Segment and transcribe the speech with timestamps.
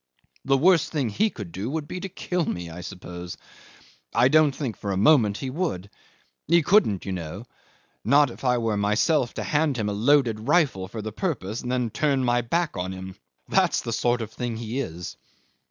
[0.45, 3.37] The worst thing he could do would be to kill me, I suppose.
[4.15, 5.91] I don't think for a moment he would.
[6.47, 7.45] He couldn't, you know
[8.03, 11.71] not if I were myself to hand him a loaded rifle for the purpose, and
[11.71, 13.15] then turn my back on him.
[13.47, 15.17] That's the sort of thing he is.